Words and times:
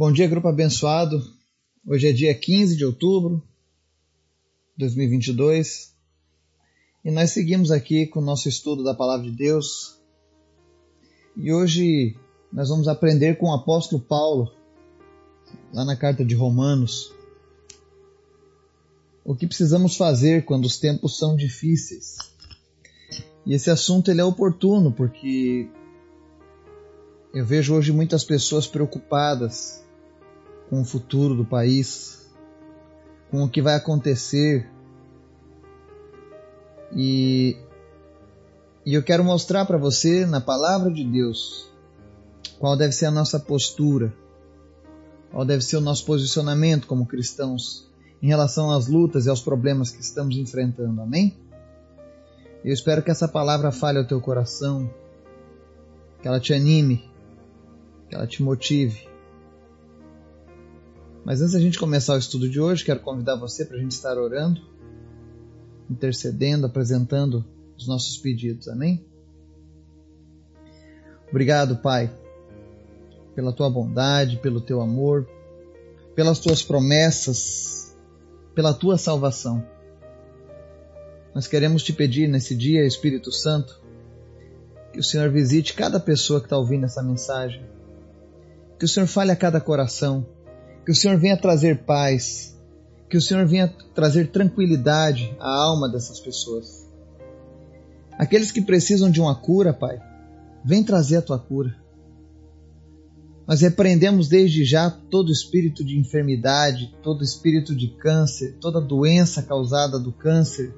Bom 0.00 0.10
dia, 0.10 0.26
grupo 0.26 0.48
abençoado. 0.48 1.22
Hoje 1.86 2.08
é 2.08 2.12
dia 2.14 2.34
15 2.34 2.74
de 2.74 2.86
outubro 2.86 3.42
de 4.74 4.86
2022 4.86 5.94
e 7.04 7.10
nós 7.10 7.32
seguimos 7.32 7.70
aqui 7.70 8.06
com 8.06 8.18
o 8.18 8.24
nosso 8.24 8.48
estudo 8.48 8.82
da 8.82 8.94
Palavra 8.94 9.26
de 9.26 9.36
Deus. 9.36 10.00
E 11.36 11.52
hoje 11.52 12.16
nós 12.50 12.70
vamos 12.70 12.88
aprender 12.88 13.36
com 13.36 13.50
o 13.50 13.54
apóstolo 13.54 14.00
Paulo, 14.00 14.50
lá 15.70 15.84
na 15.84 15.94
carta 15.94 16.24
de 16.24 16.34
Romanos, 16.34 17.12
o 19.22 19.34
que 19.34 19.46
precisamos 19.46 19.98
fazer 19.98 20.46
quando 20.46 20.64
os 20.64 20.78
tempos 20.78 21.18
são 21.18 21.36
difíceis. 21.36 22.16
E 23.44 23.52
esse 23.52 23.68
assunto 23.68 24.10
ele 24.10 24.22
é 24.22 24.24
oportuno 24.24 24.90
porque 24.90 25.68
eu 27.34 27.44
vejo 27.44 27.74
hoje 27.74 27.92
muitas 27.92 28.24
pessoas 28.24 28.66
preocupadas 28.66 29.89
com 30.70 30.82
o 30.82 30.84
futuro 30.84 31.34
do 31.34 31.44
país, 31.44 32.30
com 33.28 33.42
o 33.42 33.50
que 33.50 33.60
vai 33.60 33.74
acontecer. 33.74 34.70
E, 36.94 37.56
e 38.86 38.94
eu 38.94 39.02
quero 39.02 39.24
mostrar 39.24 39.66
para 39.66 39.76
você, 39.76 40.24
na 40.24 40.40
palavra 40.40 40.92
de 40.92 41.02
Deus, 41.02 41.68
qual 42.60 42.76
deve 42.76 42.92
ser 42.92 43.06
a 43.06 43.10
nossa 43.10 43.40
postura, 43.40 44.14
qual 45.32 45.44
deve 45.44 45.62
ser 45.62 45.76
o 45.76 45.80
nosso 45.80 46.06
posicionamento 46.06 46.86
como 46.86 47.04
cristãos 47.04 47.90
em 48.22 48.28
relação 48.28 48.70
às 48.70 48.86
lutas 48.86 49.26
e 49.26 49.30
aos 49.30 49.42
problemas 49.42 49.90
que 49.90 50.00
estamos 50.00 50.36
enfrentando. 50.36 51.00
Amém? 51.02 51.36
Eu 52.64 52.72
espero 52.72 53.02
que 53.02 53.10
essa 53.10 53.26
palavra 53.26 53.72
fale 53.72 53.98
ao 53.98 54.06
teu 54.06 54.20
coração, 54.20 54.88
que 56.22 56.28
ela 56.28 56.38
te 56.38 56.52
anime, 56.54 57.10
que 58.08 58.14
ela 58.14 58.26
te 58.26 58.42
motive 58.42 59.09
mas 61.24 61.40
antes 61.40 61.52
da 61.52 61.60
gente 61.60 61.78
começar 61.78 62.14
o 62.14 62.18
estudo 62.18 62.48
de 62.48 62.60
hoje, 62.60 62.84
quero 62.84 63.00
convidar 63.00 63.36
você 63.36 63.64
para 63.64 63.76
a 63.76 63.80
gente 63.80 63.92
estar 63.92 64.16
orando, 64.16 64.60
intercedendo, 65.88 66.66
apresentando 66.66 67.44
os 67.76 67.86
nossos 67.86 68.16
pedidos. 68.16 68.68
Amém? 68.68 69.04
Obrigado, 71.28 71.76
Pai, 71.76 72.10
pela 73.34 73.52
tua 73.52 73.70
bondade, 73.70 74.38
pelo 74.38 74.60
teu 74.60 74.80
amor, 74.80 75.28
pelas 76.14 76.38
tuas 76.38 76.62
promessas, 76.62 77.96
pela 78.54 78.74
tua 78.74 78.98
salvação. 78.98 79.64
Nós 81.34 81.46
queremos 81.46 81.82
te 81.82 81.92
pedir 81.92 82.28
nesse 82.28 82.56
dia, 82.56 82.84
Espírito 82.84 83.30
Santo, 83.30 83.80
que 84.92 84.98
o 84.98 85.04
Senhor 85.04 85.30
visite 85.30 85.74
cada 85.74 86.00
pessoa 86.00 86.40
que 86.40 86.46
está 86.46 86.58
ouvindo 86.58 86.84
essa 86.84 87.02
mensagem, 87.02 87.64
que 88.78 88.84
o 88.84 88.88
Senhor 88.88 89.06
fale 89.06 89.30
a 89.30 89.36
cada 89.36 89.60
coração 89.60 90.26
que 90.84 90.92
o 90.92 90.94
Senhor 90.94 91.18
venha 91.18 91.36
trazer 91.36 91.84
paz, 91.84 92.58
que 93.08 93.16
o 93.16 93.20
Senhor 93.20 93.46
venha 93.46 93.68
trazer 93.94 94.30
tranquilidade 94.30 95.34
à 95.40 95.48
alma 95.48 95.88
dessas 95.88 96.20
pessoas. 96.20 96.88
Aqueles 98.18 98.52
que 98.52 98.62
precisam 98.62 99.10
de 99.10 99.20
uma 99.20 99.34
cura, 99.34 99.72
Pai, 99.72 100.00
vem 100.64 100.84
trazer 100.84 101.16
a 101.16 101.22
tua 101.22 101.38
cura. 101.38 101.74
Nós 103.46 103.62
repreendemos 103.62 104.28
desde 104.28 104.64
já 104.64 104.88
todo 104.88 105.32
espírito 105.32 105.84
de 105.84 105.98
enfermidade, 105.98 106.94
todo 107.02 107.24
espírito 107.24 107.74
de 107.74 107.88
câncer, 107.88 108.56
toda 108.60 108.80
doença 108.80 109.42
causada 109.42 109.98
do 109.98 110.12
câncer. 110.12 110.72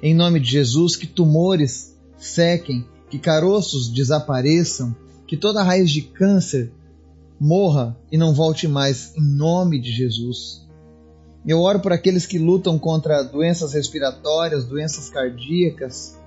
Em 0.00 0.14
nome 0.14 0.38
de 0.38 0.48
Jesus, 0.48 0.94
que 0.94 1.06
tumores 1.06 1.96
sequem, 2.16 2.86
que 3.10 3.18
caroços 3.18 3.88
desapareçam, 3.88 4.94
que 5.26 5.36
toda 5.36 5.62
raiz 5.62 5.90
de 5.90 6.02
câncer 6.02 6.70
morra 7.44 7.94
e 8.10 8.16
não 8.16 8.32
volte 8.32 8.66
mais, 8.66 9.12
em 9.14 9.36
nome 9.36 9.78
de 9.78 9.92
Jesus. 9.92 10.66
Eu 11.46 11.60
oro 11.60 11.78
por 11.78 11.92
aqueles 11.92 12.24
que 12.24 12.38
lutam 12.38 12.78
contra 12.78 13.22
doenças 13.22 13.74
respiratórias, 13.74 14.64
doenças 14.64 15.10
cardíacas. 15.10 16.18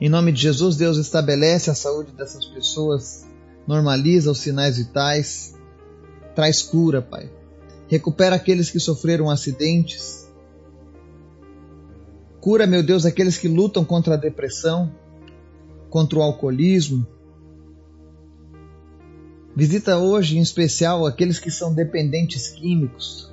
Em 0.00 0.08
nome 0.08 0.30
de 0.30 0.42
Jesus, 0.42 0.76
Deus 0.76 0.96
estabelece 0.96 1.70
a 1.70 1.74
saúde 1.74 2.12
dessas 2.12 2.44
pessoas, 2.44 3.26
normaliza 3.66 4.30
os 4.30 4.38
sinais 4.38 4.78
vitais, 4.78 5.56
traz 6.36 6.62
cura, 6.62 7.02
Pai. 7.02 7.28
Recupera 7.88 8.36
aqueles 8.36 8.70
que 8.70 8.78
sofreram 8.78 9.28
acidentes. 9.28 10.28
Cura, 12.40 12.64
meu 12.64 12.82
Deus, 12.82 13.04
aqueles 13.04 13.36
que 13.36 13.48
lutam 13.48 13.84
contra 13.84 14.14
a 14.14 14.18
depressão, 14.18 14.94
contra 15.90 16.20
o 16.20 16.22
alcoolismo, 16.22 17.04
Visita 19.56 19.98
hoje, 19.98 20.36
em 20.36 20.40
especial, 20.40 21.06
aqueles 21.06 21.38
que 21.38 21.50
são 21.50 21.72
dependentes 21.72 22.48
químicos. 22.48 23.32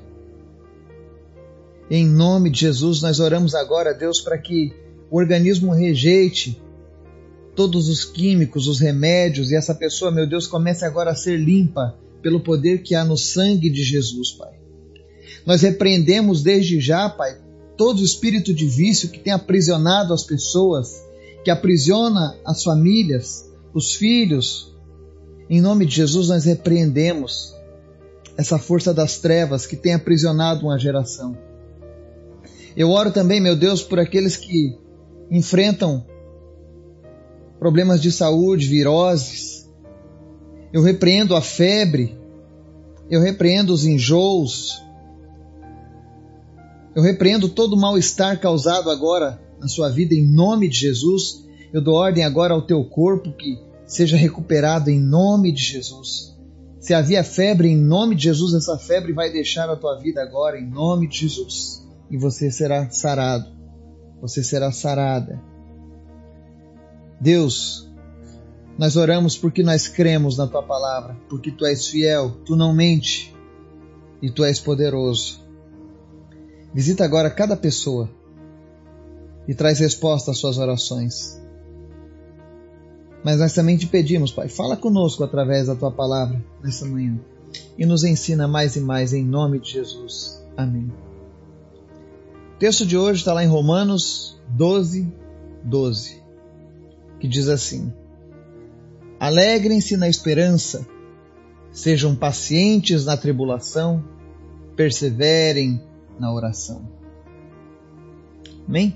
Em 1.90 2.06
nome 2.06 2.50
de 2.52 2.60
Jesus, 2.62 3.02
nós 3.02 3.20
oramos 3.20 3.56
agora, 3.56 3.94
Deus, 3.94 4.22
para 4.22 4.38
que 4.38 4.72
o 5.10 5.18
organismo 5.18 5.74
rejeite 5.74 6.62
todos 7.56 7.90
os 7.90 8.06
químicos, 8.06 8.68
os 8.68 8.80
remédios, 8.80 9.52
e 9.52 9.56
essa 9.56 9.74
pessoa, 9.74 10.12
meu 10.12 10.28
Deus, 10.28 10.48
comece 10.48 10.86
agora 10.86 11.12
a 11.12 11.16
ser 11.16 11.38
limpa 11.38 11.98
pelo 12.22 12.40
poder 12.40 12.84
que 12.84 12.94
há 12.96 13.04
no 13.04 13.18
sangue 13.18 13.70
de 13.70 13.84
Jesus, 13.84 14.32
Pai. 14.32 14.54
Nós 15.46 15.64
repreendemos 15.64 16.44
desde 16.44 16.80
já, 16.80 17.10
Pai, 17.10 17.36
todo 17.76 18.04
espírito 18.04 18.54
de 18.54 18.68
vício 18.68 19.10
que 19.10 19.20
tem 19.20 19.34
aprisionado 19.34 20.14
as 20.14 20.24
pessoas, 20.24 21.04
que 21.44 21.50
aprisiona 21.50 22.38
as 22.46 22.64
famílias, 22.64 23.50
os 23.74 23.96
filhos, 23.96 24.71
em 25.52 25.60
nome 25.60 25.86
de 25.86 25.94
Jesus, 25.94 26.30
nós 26.30 26.46
repreendemos 26.46 27.54
essa 28.38 28.58
força 28.58 28.94
das 28.94 29.20
trevas 29.20 29.66
que 29.66 29.76
tem 29.76 29.94
aprisionado 29.94 30.66
uma 30.66 30.80
geração. 30.80 31.38
Eu 32.74 32.90
oro 32.90 33.12
também, 33.12 33.42
meu 33.42 33.54
Deus, 33.54 33.84
por 33.84 34.00
aqueles 34.00 34.38
que 34.38 34.78
enfrentam 35.30 36.06
problemas 37.60 38.02
de 38.02 38.14
saúde, 38.14 38.66
viroses. 38.66 39.70
Eu 40.72 40.82
repreendo 40.82 41.36
a 41.36 41.42
febre, 41.42 42.18
eu 43.10 43.20
repreendo 43.20 43.74
os 43.74 43.86
enjoos, 43.86 44.82
eu 46.96 47.04
repreendo 47.04 47.50
todo 47.50 47.74
o 47.74 47.78
mal-estar 47.78 48.40
causado 48.40 48.90
agora 48.90 49.42
na 49.60 49.68
sua 49.68 49.90
vida 49.90 50.16
em 50.16 50.26
nome 50.26 50.70
de 50.70 50.78
Jesus. 50.78 51.46
Eu 51.74 51.82
dou 51.82 51.96
ordem 51.96 52.24
agora 52.24 52.54
ao 52.54 52.62
teu 52.62 52.86
corpo 52.86 53.34
que 53.34 53.70
seja 53.92 54.16
recuperado 54.16 54.90
em 54.90 55.02
nome 55.02 55.52
de 55.52 55.62
Jesus. 55.62 56.34
Se 56.80 56.94
havia 56.94 57.26
febre, 57.26 57.68
em 57.68 57.76
nome 57.76 58.16
de 58.16 58.24
Jesus, 58.24 58.54
essa 58.54 58.78
febre 58.78 59.12
vai 59.12 59.30
deixar 59.30 59.70
a 59.70 59.76
tua 59.76 60.00
vida 60.00 60.24
agora, 60.24 60.58
em 60.58 60.66
nome 60.66 61.10
de 61.10 61.20
Jesus. 61.20 61.86
E 62.10 62.18
você 62.18 62.50
será 62.50 62.90
sarado. 62.90 63.52
Você 64.22 64.46
será 64.46 64.72
sarada. 64.72 65.42
Deus, 67.20 67.92
nós 68.78 68.96
oramos 68.96 69.38
porque 69.38 69.62
nós 69.62 69.90
cremos 69.90 70.38
na 70.38 70.48
tua 70.48 70.64
palavra, 70.64 71.18
porque 71.28 71.52
tu 71.52 71.66
és 71.66 71.86
fiel, 71.86 72.32
tu 72.46 72.56
não 72.56 72.74
mente 72.74 73.36
e 74.22 74.32
tu 74.32 74.46
és 74.46 74.58
poderoso. 74.58 75.44
Visita 76.74 77.04
agora 77.04 77.30
cada 77.30 77.58
pessoa 77.58 78.10
e 79.50 79.54
traz 79.54 79.80
resposta 79.80 80.32
às 80.32 80.38
suas 80.38 80.58
orações. 80.58 81.42
Mas 83.24 83.40
nós 83.40 83.54
também 83.54 83.78
te 83.78 83.88
pedimos, 83.88 84.32
Pai, 84.32 84.48
fala 84.48 84.76
conosco 84.76 85.24
através 85.24 85.68
da 85.68 85.76
tua 85.76 85.92
palavra 85.92 86.44
nessa 86.64 86.86
manhã 86.86 87.20
e 87.78 87.86
nos 87.86 88.04
ensina 88.04 88.48
mais 88.48 88.76
e 88.76 88.82
mais 88.82 89.14
em 89.14 89.24
nome 89.24 89.60
de 89.60 89.72
Jesus. 89.72 90.44
Amém. 90.58 90.92
O 92.56 92.60
texto 92.60 92.86
de 92.86 92.98
hoje 92.98 93.20
está 93.20 93.34
lá 93.34 93.44
em 93.44 93.48
Romanos 93.48 94.40
12, 94.50 95.12
12, 95.64 96.22
que 97.20 97.28
diz 97.28 97.48
assim: 97.48 97.94
Alegrem-se 99.20 99.98
na 99.98 100.10
esperança, 100.10 100.86
sejam 101.72 102.16
pacientes 102.16 103.06
na 103.06 103.16
tribulação, 103.16 104.04
perseverem 104.76 105.82
na 106.20 106.34
oração. 106.34 106.88
Amém? 108.68 108.96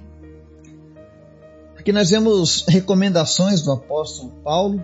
Aqui 1.85 1.93
nós 1.93 2.09
vemos 2.09 2.65
recomendações 2.67 3.61
do 3.61 3.71
apóstolo 3.71 4.31
Paulo. 4.43 4.81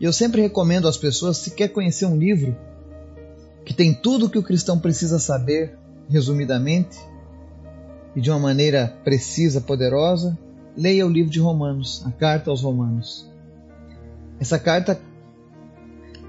E 0.00 0.04
eu 0.04 0.12
sempre 0.12 0.42
recomendo 0.42 0.88
às 0.88 0.96
pessoas, 0.96 1.36
se 1.36 1.52
quer 1.52 1.68
conhecer 1.68 2.06
um 2.06 2.16
livro 2.16 2.56
que 3.64 3.72
tem 3.72 3.94
tudo 3.94 4.26
o 4.26 4.28
que 4.28 4.36
o 4.36 4.42
cristão 4.42 4.80
precisa 4.80 5.20
saber, 5.20 5.78
resumidamente, 6.08 6.98
e 8.16 8.20
de 8.20 8.32
uma 8.32 8.40
maneira 8.40 8.98
precisa, 9.04 9.60
poderosa, 9.60 10.36
leia 10.76 11.06
o 11.06 11.08
livro 11.08 11.30
de 11.30 11.38
Romanos, 11.38 12.02
a 12.04 12.10
carta 12.10 12.50
aos 12.50 12.62
Romanos. 12.62 13.30
Essa 14.40 14.58
carta 14.58 15.00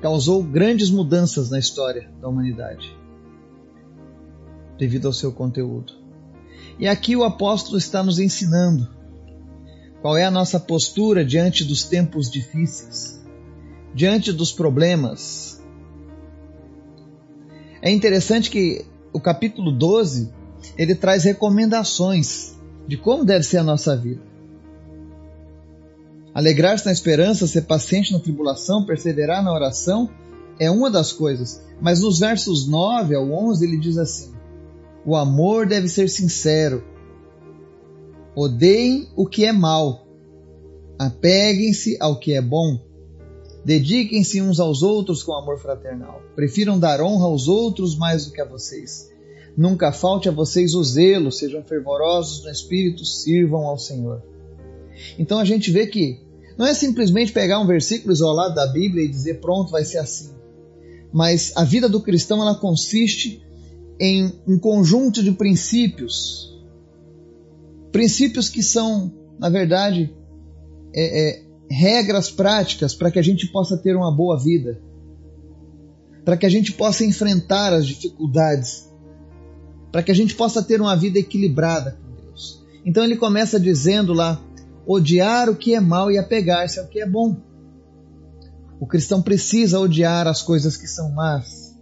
causou 0.03 0.43
grandes 0.43 0.91
mudanças 0.91 1.49
na 1.49 1.57
história 1.57 2.11
da 2.21 2.27
humanidade, 2.27 2.95
devido 4.77 5.07
ao 5.07 5.13
seu 5.13 5.31
conteúdo. 5.31 5.93
E 6.77 6.87
aqui 6.87 7.15
o 7.15 7.23
apóstolo 7.23 7.79
está 7.79 8.03
nos 8.03 8.19
ensinando 8.19 9.00
qual 10.01 10.17
é 10.17 10.25
a 10.25 10.31
nossa 10.31 10.59
postura 10.59 11.23
diante 11.23 11.63
dos 11.63 11.83
tempos 11.83 12.29
difíceis, 12.29 13.21
diante 13.93 14.31
dos 14.31 14.51
problemas, 14.51 15.61
É 17.81 17.89
interessante 17.89 18.51
que 18.51 18.85
o 19.11 19.19
capítulo 19.19 19.71
12 19.71 20.31
ele 20.77 20.93
traz 20.93 21.23
recomendações 21.23 22.53
de 22.87 22.95
como 22.95 23.25
deve 23.25 23.43
ser 23.43 23.57
a 23.57 23.63
nossa 23.63 23.97
vida. 23.97 24.21
Alegrar-se 26.33 26.85
na 26.85 26.91
esperança, 26.91 27.47
ser 27.47 27.63
paciente 27.63 28.13
na 28.13 28.19
tribulação, 28.19 28.85
perseverar 28.85 29.43
na 29.43 29.51
oração 29.51 30.09
é 30.59 30.69
uma 30.69 30.91
das 30.91 31.11
coisas. 31.11 31.61
Mas 31.81 32.01
nos 32.01 32.19
versos 32.19 32.67
9 32.67 33.15
ao 33.15 33.29
11 33.31 33.65
ele 33.65 33.77
diz 33.77 33.97
assim: 33.97 34.31
O 35.03 35.15
amor 35.15 35.65
deve 35.65 35.89
ser 35.89 36.07
sincero. 36.07 36.83
Odeiem 38.35 39.09
o 39.15 39.27
que 39.27 39.45
é 39.45 39.51
mal. 39.51 40.07
Apeguem-se 40.97 41.97
ao 41.99 42.19
que 42.19 42.33
é 42.33 42.41
bom. 42.41 42.79
Dediquem-se 43.65 44.41
uns 44.41 44.59
aos 44.59 44.81
outros 44.81 45.21
com 45.21 45.33
amor 45.33 45.59
fraternal. 45.59 46.21
Prefiram 46.35 46.79
dar 46.79 47.01
honra 47.01 47.25
aos 47.25 47.47
outros 47.47 47.95
mais 47.95 48.25
do 48.25 48.31
que 48.31 48.41
a 48.41 48.45
vocês. 48.45 49.09
Nunca 49.55 49.91
falte 49.91 50.29
a 50.29 50.31
vocês 50.31 50.73
o 50.73 50.83
zelo, 50.83 51.31
sejam 51.31 51.63
fervorosos 51.63 52.43
no 52.43 52.49
espírito, 52.49 53.05
sirvam 53.05 53.67
ao 53.67 53.77
Senhor. 53.77 54.23
Então 55.19 55.39
a 55.39 55.45
gente 55.45 55.69
vê 55.71 55.87
que 55.87 56.19
não 56.57 56.65
é 56.65 56.73
simplesmente 56.73 57.31
pegar 57.31 57.59
um 57.59 57.67
versículo 57.67 58.13
isolado 58.13 58.55
da 58.55 58.67
Bíblia 58.67 59.03
e 59.03 59.09
dizer 59.09 59.41
pronto, 59.41 59.71
vai 59.71 59.83
ser 59.83 59.97
assim. 59.97 60.29
Mas 61.11 61.51
a 61.55 61.63
vida 61.63 61.89
do 61.89 62.01
cristão 62.01 62.41
ela 62.41 62.55
consiste 62.55 63.43
em 63.99 64.31
um 64.47 64.57
conjunto 64.57 65.21
de 65.21 65.31
princípios. 65.31 66.60
Princípios 67.91 68.47
que 68.49 68.63
são, 68.63 69.13
na 69.39 69.49
verdade, 69.49 70.13
é, 70.93 71.29
é, 71.29 71.43
regras 71.69 72.29
práticas 72.29 72.93
para 72.93 73.11
que 73.11 73.19
a 73.19 73.21
gente 73.21 73.47
possa 73.47 73.77
ter 73.77 73.95
uma 73.95 74.15
boa 74.15 74.37
vida, 74.37 74.81
para 76.23 76.37
que 76.37 76.45
a 76.45 76.49
gente 76.49 76.73
possa 76.73 77.05
enfrentar 77.05 77.73
as 77.73 77.85
dificuldades, 77.85 78.89
para 79.91 80.03
que 80.03 80.11
a 80.11 80.15
gente 80.15 80.35
possa 80.35 80.61
ter 80.63 80.79
uma 80.79 80.95
vida 80.95 81.19
equilibrada 81.19 81.97
com 82.01 82.15
Deus. 82.15 82.65
Então 82.85 83.03
ele 83.03 83.15
começa 83.15 83.59
dizendo 83.59 84.13
lá: 84.13 84.41
odiar 84.85 85.49
o 85.49 85.55
que 85.55 85.73
é 85.73 85.79
mal 85.79 86.11
e 86.11 86.17
apegar-se 86.17 86.79
ao 86.79 86.87
que 86.87 86.99
é 86.99 87.09
bom. 87.09 87.37
O 88.79 88.87
cristão 88.87 89.21
precisa 89.21 89.79
odiar 89.79 90.27
as 90.27 90.41
coisas 90.41 90.75
que 90.75 90.87
são 90.87 91.11
más. 91.11 91.77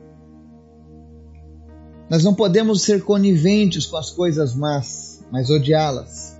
Nós 2.10 2.24
não 2.24 2.34
podemos 2.34 2.82
ser 2.82 3.04
coniventes 3.04 3.86
com 3.86 3.96
as 3.96 4.10
coisas 4.10 4.56
más, 4.56 5.09
mas 5.32 5.50
odiá-las. 5.50 6.40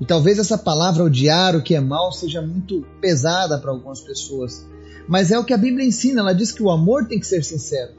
E 0.00 0.06
talvez 0.06 0.38
essa 0.38 0.56
palavra 0.56 1.04
odiar 1.04 1.54
o 1.54 1.62
que 1.62 1.74
é 1.74 1.80
mal 1.80 2.10
seja 2.10 2.40
muito 2.40 2.86
pesada 3.00 3.58
para 3.58 3.70
algumas 3.70 4.00
pessoas, 4.00 4.66
mas 5.06 5.30
é 5.30 5.38
o 5.38 5.44
que 5.44 5.52
a 5.52 5.58
Bíblia 5.58 5.86
ensina. 5.86 6.20
Ela 6.20 6.32
diz 6.32 6.52
que 6.52 6.62
o 6.62 6.70
amor 6.70 7.06
tem 7.06 7.20
que 7.20 7.26
ser 7.26 7.44
sincero. 7.44 7.92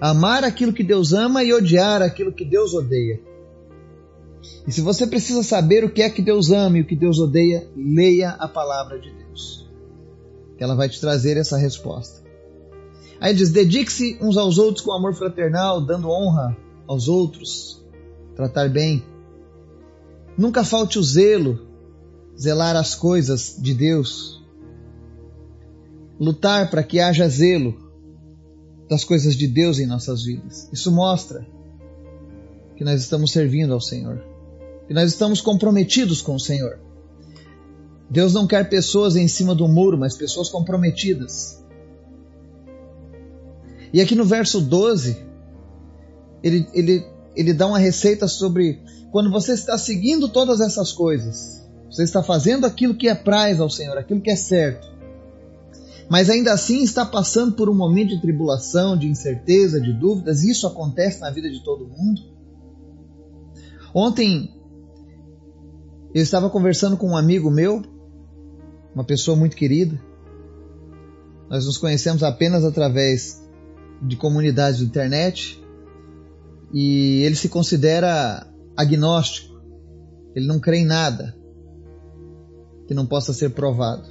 Amar 0.00 0.42
aquilo 0.44 0.72
que 0.72 0.82
Deus 0.82 1.12
ama 1.12 1.44
e 1.44 1.52
odiar 1.52 2.02
aquilo 2.02 2.32
que 2.32 2.44
Deus 2.44 2.74
odeia. 2.74 3.20
E 4.66 4.72
se 4.72 4.80
você 4.80 5.06
precisa 5.06 5.42
saber 5.42 5.84
o 5.84 5.90
que 5.90 6.02
é 6.02 6.10
que 6.10 6.22
Deus 6.22 6.50
ama 6.50 6.78
e 6.78 6.82
o 6.82 6.86
que 6.86 6.96
Deus 6.96 7.18
odeia, 7.18 7.68
leia 7.76 8.30
a 8.30 8.48
palavra 8.48 8.98
de 8.98 9.10
Deus. 9.10 9.68
Ela 10.58 10.74
vai 10.74 10.88
te 10.88 11.00
trazer 11.00 11.36
essa 11.36 11.56
resposta. 11.56 12.22
Aí 13.20 13.34
diz: 13.34 13.50
dedique-se 13.50 14.18
uns 14.20 14.36
aos 14.36 14.58
outros 14.58 14.84
com 14.84 14.92
amor 14.92 15.14
fraternal, 15.14 15.80
dando 15.80 16.10
honra 16.10 16.56
aos 16.86 17.08
outros, 17.08 17.84
tratar 18.38 18.68
bem. 18.68 19.04
Nunca 20.36 20.62
falte 20.62 20.96
o 20.96 21.02
zelo, 21.02 21.66
zelar 22.40 22.76
as 22.76 22.94
coisas 22.94 23.56
de 23.58 23.74
Deus. 23.74 24.40
Lutar 26.20 26.70
para 26.70 26.84
que 26.84 27.00
haja 27.00 27.28
zelo 27.28 27.74
das 28.88 29.02
coisas 29.02 29.34
de 29.34 29.48
Deus 29.48 29.80
em 29.80 29.86
nossas 29.86 30.22
vidas. 30.22 30.68
Isso 30.72 30.92
mostra 30.92 31.44
que 32.76 32.84
nós 32.84 33.00
estamos 33.00 33.32
servindo 33.32 33.74
ao 33.74 33.80
Senhor, 33.80 34.24
que 34.86 34.94
nós 34.94 35.10
estamos 35.10 35.40
comprometidos 35.40 36.22
com 36.22 36.36
o 36.36 36.40
Senhor. 36.40 36.78
Deus 38.08 38.32
não 38.32 38.46
quer 38.46 38.68
pessoas 38.68 39.16
em 39.16 39.26
cima 39.26 39.52
do 39.52 39.66
muro, 39.66 39.98
mas 39.98 40.16
pessoas 40.16 40.48
comprometidas. 40.48 41.60
E 43.92 44.00
aqui 44.00 44.14
no 44.14 44.24
verso 44.24 44.60
12, 44.60 45.16
ele, 46.40 46.68
ele, 46.72 47.04
ele 47.38 47.52
dá 47.52 47.66
uma 47.66 47.78
receita 47.78 48.26
sobre 48.26 48.82
quando 49.10 49.30
você 49.30 49.52
está 49.52 49.78
seguindo 49.78 50.28
todas 50.28 50.60
essas 50.60 50.92
coisas, 50.92 51.64
você 51.90 52.02
está 52.02 52.22
fazendo 52.22 52.66
aquilo 52.66 52.94
que 52.94 53.08
é 53.08 53.14
praz 53.14 53.60
ao 53.60 53.70
Senhor, 53.70 53.96
aquilo 53.96 54.20
que 54.20 54.30
é 54.30 54.36
certo 54.36 54.98
mas 56.08 56.30
ainda 56.30 56.52
assim 56.52 56.82
está 56.82 57.04
passando 57.04 57.52
por 57.52 57.68
um 57.68 57.74
momento 57.74 58.10
de 58.10 58.20
tribulação, 58.20 58.96
de 58.96 59.06
incerteza, 59.06 59.78
de 59.78 59.92
dúvidas. 59.92 60.42
Isso 60.42 60.66
acontece 60.66 61.20
na 61.20 61.30
vida 61.30 61.50
de 61.50 61.62
todo 61.62 61.86
mundo. 61.86 62.22
Ontem 63.94 64.54
eu 66.14 66.22
estava 66.22 66.48
conversando 66.48 66.96
com 66.96 67.10
um 67.10 67.16
amigo 67.16 67.50
meu, 67.50 67.82
uma 68.94 69.04
pessoa 69.04 69.36
muito 69.36 69.54
querida. 69.54 70.00
Nós 71.50 71.66
nos 71.66 71.76
conhecemos 71.76 72.22
apenas 72.22 72.64
através 72.64 73.42
de 74.00 74.16
comunidades 74.16 74.78
de 74.78 74.86
internet 74.86 75.62
e 76.72 77.22
ele 77.22 77.34
se 77.34 77.48
considera 77.48 78.46
agnóstico. 78.76 79.60
Ele 80.34 80.46
não 80.46 80.60
crê 80.60 80.78
em 80.78 80.86
nada 80.86 81.36
que 82.86 82.94
não 82.94 83.06
possa 83.06 83.32
ser 83.32 83.50
provado. 83.50 84.08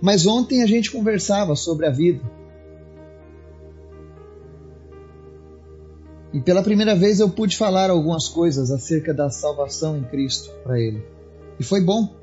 Mas 0.00 0.26
ontem 0.26 0.62
a 0.62 0.66
gente 0.66 0.90
conversava 0.90 1.54
sobre 1.56 1.86
a 1.86 1.90
vida. 1.90 2.22
E 6.32 6.40
pela 6.40 6.62
primeira 6.62 6.94
vez 6.94 7.20
eu 7.20 7.28
pude 7.28 7.56
falar 7.56 7.90
algumas 7.90 8.26
coisas 8.26 8.70
acerca 8.70 9.12
da 9.12 9.28
salvação 9.28 9.98
em 9.98 10.04
Cristo 10.04 10.50
para 10.62 10.80
ele. 10.80 11.04
E 11.60 11.64
foi 11.64 11.80
bom, 11.80 12.16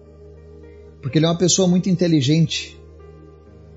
porque 1.01 1.19
ele 1.19 1.25
é 1.25 1.29
uma 1.29 1.37
pessoa 1.37 1.67
muito 1.67 1.89
inteligente, 1.89 2.79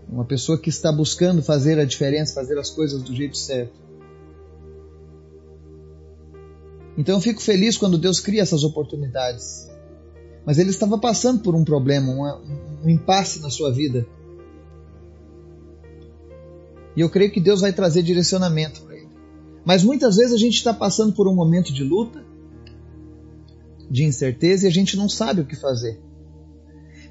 uma 0.08 0.24
pessoa 0.24 0.58
que 0.58 0.70
está 0.70 0.90
buscando 0.90 1.42
fazer 1.42 1.78
a 1.78 1.84
diferença, 1.84 2.34
fazer 2.34 2.58
as 2.58 2.70
coisas 2.70 3.02
do 3.02 3.14
jeito 3.14 3.36
certo. 3.36 3.81
Então 6.96 7.16
eu 7.16 7.20
fico 7.20 7.40
feliz 7.40 7.76
quando 7.76 7.98
Deus 7.98 8.20
cria 8.20 8.42
essas 8.42 8.64
oportunidades. 8.64 9.70
Mas 10.44 10.58
ele 10.58 10.70
estava 10.70 10.98
passando 10.98 11.42
por 11.42 11.54
um 11.54 11.64
problema, 11.64 12.12
uma, 12.12 12.42
um 12.84 12.88
impasse 12.88 13.40
na 13.40 13.48
sua 13.48 13.72
vida. 13.72 14.06
E 16.96 17.00
eu 17.00 17.08
creio 17.08 17.30
que 17.30 17.40
Deus 17.40 17.60
vai 17.60 17.72
trazer 17.72 18.02
direcionamento 18.02 18.82
para 18.82 18.96
ele. 18.96 19.08
Mas 19.64 19.82
muitas 19.82 20.16
vezes 20.16 20.34
a 20.34 20.38
gente 20.38 20.54
está 20.56 20.74
passando 20.74 21.12
por 21.12 21.26
um 21.28 21.34
momento 21.34 21.72
de 21.72 21.84
luta, 21.84 22.24
de 23.90 24.04
incerteza 24.04 24.66
e 24.66 24.68
a 24.68 24.72
gente 24.72 24.96
não 24.96 25.08
sabe 25.08 25.40
o 25.40 25.46
que 25.46 25.56
fazer. 25.56 26.00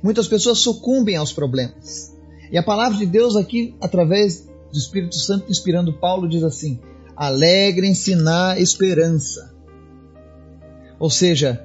Muitas 0.03 0.27
pessoas 0.27 0.59
sucumbem 0.59 1.15
aos 1.15 1.31
problemas. 1.31 2.15
E 2.51 2.57
a 2.57 2.63
palavra 2.63 2.97
de 2.97 3.05
Deus 3.05 3.35
aqui, 3.35 3.75
através 3.79 4.47
do 4.71 4.77
Espírito 4.77 5.15
Santo 5.15 5.49
inspirando 5.49 5.93
Paulo, 5.93 6.27
diz 6.27 6.43
assim: 6.43 6.79
alegrem-se 7.15 8.15
na 8.15 8.59
esperança. 8.59 9.53
Ou 11.01 11.09
seja, 11.09 11.59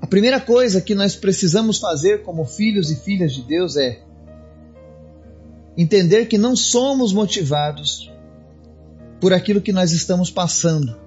a 0.00 0.08
primeira 0.08 0.40
coisa 0.40 0.80
que 0.80 0.92
nós 0.92 1.14
precisamos 1.14 1.78
fazer 1.78 2.24
como 2.24 2.44
filhos 2.44 2.90
e 2.90 2.96
filhas 2.96 3.32
de 3.32 3.42
Deus 3.42 3.76
é 3.76 4.02
entender 5.78 6.26
que 6.26 6.36
não 6.36 6.56
somos 6.56 7.12
motivados 7.12 8.10
por 9.20 9.32
aquilo 9.32 9.60
que 9.60 9.72
nós 9.72 9.92
estamos 9.92 10.32
passando. 10.32 11.00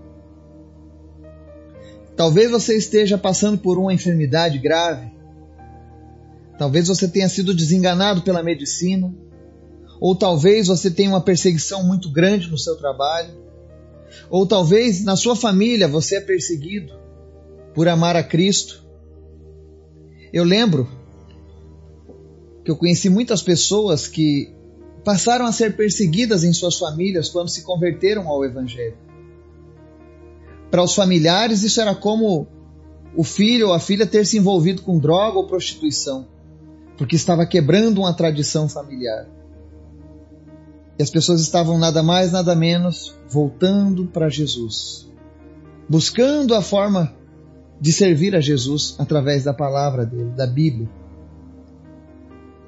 Talvez 2.15 2.49
você 2.49 2.77
esteja 2.77 3.17
passando 3.17 3.57
por 3.57 3.77
uma 3.77 3.93
enfermidade 3.93 4.57
grave. 4.57 5.11
Talvez 6.57 6.87
você 6.87 7.09
tenha 7.09 7.27
sido 7.27 7.53
desenganado 7.53 8.21
pela 8.21 8.41
medicina. 8.41 9.13
Ou 9.99 10.15
talvez 10.15 10.67
você 10.67 10.89
tenha 10.89 11.09
uma 11.09 11.19
perseguição 11.19 11.83
muito 11.83 12.09
grande 12.09 12.49
no 12.49 12.57
seu 12.57 12.77
trabalho. 12.77 13.44
Ou 14.29 14.45
talvez 14.45 15.03
na 15.03 15.15
sua 15.15 15.35
família 15.35 15.87
você 15.87 16.15
é 16.17 16.21
perseguido 16.21 16.93
por 17.73 17.87
amar 17.87 18.15
a 18.15 18.23
Cristo. 18.23 18.83
Eu 20.31 20.43
lembro 20.43 20.87
que 22.63 22.71
eu 22.71 22.75
conheci 22.75 23.09
muitas 23.09 23.41
pessoas 23.41 24.07
que 24.07 24.53
passaram 25.03 25.45
a 25.45 25.51
ser 25.51 25.75
perseguidas 25.75 26.43
em 26.43 26.51
suas 26.51 26.77
famílias 26.77 27.29
quando 27.29 27.49
se 27.49 27.63
converteram 27.63 28.27
ao 28.27 28.43
Evangelho. 28.43 28.97
Para 30.71 30.83
os 30.83 30.95
familiares, 30.95 31.61
isso 31.61 31.79
era 31.79 31.93
como 31.93 32.47
o 33.15 33.23
filho 33.23 33.67
ou 33.67 33.73
a 33.73 33.79
filha 33.79 34.05
ter 34.05 34.25
se 34.25 34.37
envolvido 34.37 34.81
com 34.81 34.97
droga 34.97 35.37
ou 35.37 35.47
prostituição, 35.47 36.27
porque 36.97 37.15
estava 37.15 37.45
quebrando 37.45 37.99
uma 37.99 38.13
tradição 38.13 38.67
familiar. 38.67 39.27
E 40.97 41.03
as 41.03 41.09
pessoas 41.09 41.41
estavam 41.41 41.77
nada 41.77 42.01
mais, 42.01 42.31
nada 42.31 42.55
menos 42.55 43.15
voltando 43.27 44.05
para 44.05 44.29
Jesus, 44.29 45.09
buscando 45.89 46.55
a 46.55 46.61
forma 46.61 47.13
de 47.79 47.91
servir 47.91 48.35
a 48.35 48.39
Jesus 48.39 48.95
através 48.97 49.43
da 49.43 49.53
palavra 49.53 50.05
dele, 50.05 50.31
da 50.31 50.47
Bíblia. 50.47 50.89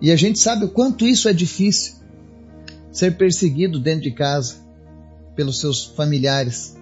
E 0.02 0.12
a 0.12 0.16
gente 0.16 0.40
sabe 0.40 0.66
o 0.66 0.70
quanto 0.70 1.08
isso 1.08 1.28
é 1.30 1.34
difícil. 1.34 1.96
ser 2.92 3.16
perseguido 3.16 3.80
dentro 3.80 4.02
de 4.02 4.12
casa 4.12 4.56
pelos 5.36 5.60
seus 5.60 5.86
familiares. 5.86 6.76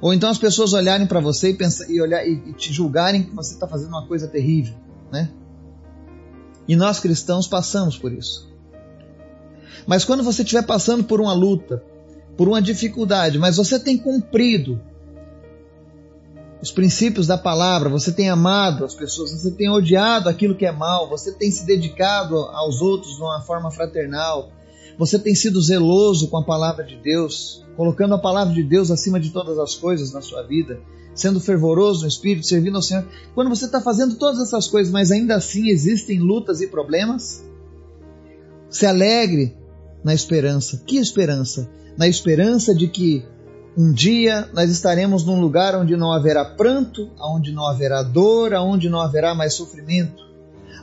Ou 0.00 0.12
então 0.12 0.28
as 0.28 0.38
pessoas 0.38 0.72
olharem 0.72 1.06
para 1.06 1.20
você 1.20 1.50
e, 1.50 1.54
pensar, 1.54 1.88
e, 1.88 2.00
olhar, 2.00 2.26
e, 2.26 2.52
te 2.54 2.72
julgarem 2.72 3.22
que 3.22 3.34
você 3.34 3.54
está 3.54 3.68
fazendo 3.68 3.90
uma 3.90 4.06
coisa 4.08 4.26
terrível, 4.26 4.74
né? 5.12 5.30
E 6.66 6.74
nós 6.74 6.98
cristãos 6.98 7.46
passamos 7.46 7.96
por 7.96 8.12
isso. 8.12 8.49
Mas 9.86 10.04
quando 10.04 10.22
você 10.22 10.42
estiver 10.42 10.62
passando 10.62 11.04
por 11.04 11.20
uma 11.20 11.32
luta, 11.32 11.82
por 12.36 12.48
uma 12.48 12.62
dificuldade, 12.62 13.38
mas 13.38 13.56
você 13.56 13.78
tem 13.78 13.98
cumprido 13.98 14.80
os 16.62 16.70
princípios 16.70 17.26
da 17.26 17.38
palavra, 17.38 17.88
você 17.88 18.12
tem 18.12 18.28
amado 18.28 18.84
as 18.84 18.94
pessoas, 18.94 19.32
você 19.32 19.50
tem 19.50 19.70
odiado 19.70 20.28
aquilo 20.28 20.54
que 20.54 20.66
é 20.66 20.72
mal, 20.72 21.08
você 21.08 21.32
tem 21.32 21.50
se 21.50 21.64
dedicado 21.64 22.36
aos 22.36 22.82
outros 22.82 23.16
de 23.16 23.22
uma 23.22 23.40
forma 23.42 23.70
fraternal, 23.70 24.52
você 24.98 25.18
tem 25.18 25.34
sido 25.34 25.60
zeloso 25.62 26.28
com 26.28 26.36
a 26.36 26.44
palavra 26.44 26.84
de 26.84 26.96
Deus, 26.96 27.64
colocando 27.76 28.14
a 28.14 28.18
palavra 28.18 28.52
de 28.52 28.62
Deus 28.62 28.90
acima 28.90 29.18
de 29.18 29.30
todas 29.30 29.58
as 29.58 29.74
coisas 29.74 30.12
na 30.12 30.20
sua 30.20 30.42
vida, 30.42 30.78
sendo 31.14 31.40
fervoroso 31.40 32.02
no 32.02 32.08
espírito, 32.08 32.46
servindo 32.46 32.76
ao 32.76 32.82
Senhor. 32.82 33.06
Quando 33.34 33.48
você 33.48 33.64
está 33.64 33.80
fazendo 33.80 34.16
todas 34.16 34.40
essas 34.40 34.68
coisas, 34.68 34.92
mas 34.92 35.10
ainda 35.10 35.36
assim 35.36 35.68
existem 35.68 36.18
lutas 36.18 36.60
e 36.60 36.66
problemas, 36.66 37.42
se 38.68 38.84
alegre 38.86 39.56
na 40.02 40.14
esperança. 40.14 40.82
Que 40.86 40.96
esperança? 40.96 41.68
Na 41.96 42.08
esperança 42.08 42.74
de 42.74 42.88
que 42.88 43.24
um 43.76 43.92
dia 43.92 44.48
nós 44.52 44.70
estaremos 44.70 45.24
num 45.24 45.40
lugar 45.40 45.74
onde 45.76 45.96
não 45.96 46.12
haverá 46.12 46.44
pranto, 46.44 47.10
onde 47.20 47.52
não 47.52 47.66
haverá 47.66 48.02
dor, 48.02 48.52
onde 48.54 48.88
não 48.88 49.00
haverá 49.00 49.34
mais 49.34 49.54
sofrimento, 49.54 50.22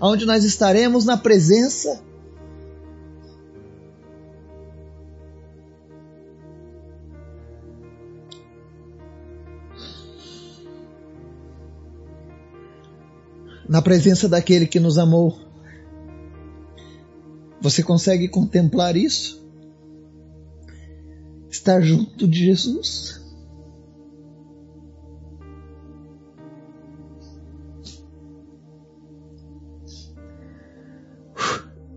onde 0.01 0.25
nós 0.25 0.43
estaremos 0.43 1.05
na 1.05 1.17
presença 1.17 2.01
na 13.67 13.81
presença 13.81 14.29
daquele 14.29 14.65
que 14.65 14.79
nos 14.79 14.97
amou. 14.97 15.46
Você 17.67 17.83
consegue 17.83 18.29
contemplar 18.29 18.95
isso? 18.95 19.45
Estar 21.49 21.81
junto 21.81 22.25
de 22.25 22.45
Jesus? 22.45 23.21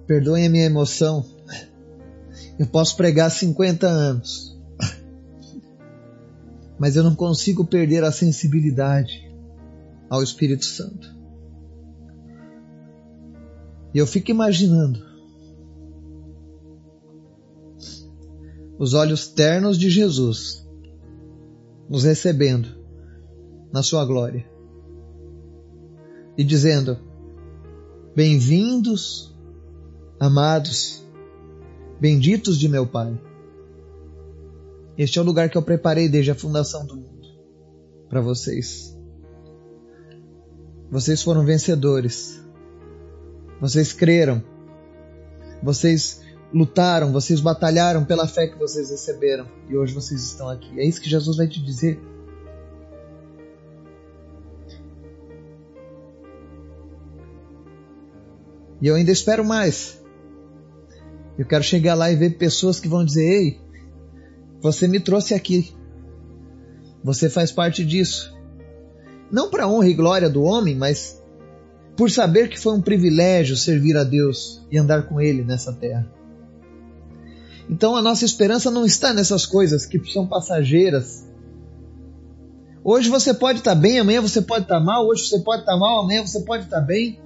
Perdoem 0.08 0.48
a 0.48 0.50
minha 0.50 0.66
emoção. 0.66 1.24
Eu 2.58 2.66
posso 2.66 2.96
pregar 2.96 3.30
50 3.30 3.86
anos, 3.86 4.60
mas 6.80 6.96
eu 6.96 7.04
não 7.04 7.14
consigo 7.14 7.64
perder 7.64 8.02
a 8.02 8.10
sensibilidade 8.10 9.32
ao 10.08 10.20
Espírito 10.20 10.64
Santo. 10.64 11.16
E 13.94 13.98
eu 13.98 14.06
fico 14.06 14.32
imaginando 14.32 15.09
os 18.80 18.94
olhos 18.94 19.28
ternos 19.28 19.78
de 19.78 19.90
Jesus 19.90 20.66
nos 21.86 22.04
recebendo 22.04 22.66
na 23.70 23.82
sua 23.82 24.06
glória 24.06 24.50
e 26.38 26.42
dizendo: 26.42 26.96
Bem-vindos, 28.16 29.36
amados, 30.18 31.06
benditos 32.00 32.58
de 32.58 32.70
meu 32.70 32.86
Pai. 32.86 33.20
Este 34.96 35.18
é 35.18 35.22
o 35.22 35.26
lugar 35.26 35.50
que 35.50 35.58
eu 35.58 35.62
preparei 35.62 36.08
desde 36.08 36.30
a 36.30 36.34
fundação 36.34 36.86
do 36.86 36.96
mundo 36.96 37.28
para 38.08 38.22
vocês. 38.22 38.98
Vocês 40.90 41.22
foram 41.22 41.44
vencedores. 41.44 42.42
Vocês 43.60 43.92
creram. 43.92 44.42
Vocês 45.62 46.22
lutaram, 46.52 47.12
vocês 47.12 47.40
batalharam 47.40 48.04
pela 48.04 48.26
fé 48.26 48.46
que 48.46 48.58
vocês 48.58 48.90
receberam 48.90 49.46
e 49.68 49.76
hoje 49.76 49.94
vocês 49.94 50.22
estão 50.22 50.48
aqui. 50.48 50.78
É 50.78 50.84
isso 50.84 51.00
que 51.00 51.08
Jesus 51.08 51.36
vai 51.36 51.46
te 51.46 51.62
dizer. 51.62 52.00
E 58.82 58.86
eu 58.86 58.94
ainda 58.94 59.12
espero 59.12 59.44
mais. 59.44 60.02
Eu 61.38 61.46
quero 61.46 61.62
chegar 61.62 61.94
lá 61.94 62.10
e 62.10 62.16
ver 62.16 62.36
pessoas 62.36 62.80
que 62.80 62.88
vão 62.88 63.04
dizer: 63.04 63.24
Ei, 63.24 63.60
você 64.60 64.88
me 64.88 64.98
trouxe 64.98 65.34
aqui. 65.34 65.72
Você 67.04 67.30
faz 67.30 67.52
parte 67.52 67.84
disso. 67.84 68.34
Não 69.30 69.48
para 69.48 69.68
honra 69.68 69.88
e 69.88 69.94
glória 69.94 70.28
do 70.28 70.42
homem, 70.42 70.74
mas 70.74 71.22
por 71.96 72.10
saber 72.10 72.48
que 72.48 72.58
foi 72.58 72.74
um 72.74 72.82
privilégio 72.82 73.56
servir 73.56 73.96
a 73.96 74.04
Deus 74.04 74.66
e 74.70 74.78
andar 74.78 75.06
com 75.06 75.20
Ele 75.20 75.44
nessa 75.44 75.72
terra. 75.72 76.19
Então 77.70 77.94
a 77.94 78.02
nossa 78.02 78.24
esperança 78.24 78.68
não 78.68 78.84
está 78.84 79.14
nessas 79.14 79.46
coisas 79.46 79.86
que 79.86 80.04
são 80.12 80.26
passageiras. 80.26 81.24
Hoje 82.82 83.08
você 83.08 83.32
pode 83.32 83.60
estar 83.60 83.76
bem, 83.76 84.00
amanhã 84.00 84.20
você 84.20 84.42
pode 84.42 84.64
estar 84.64 84.80
mal, 84.80 85.06
hoje 85.06 85.28
você 85.28 85.38
pode 85.38 85.62
estar 85.62 85.76
mal, 85.76 86.00
amanhã 86.00 86.26
você 86.26 86.40
pode 86.40 86.64
estar 86.64 86.80
bem. 86.80 87.20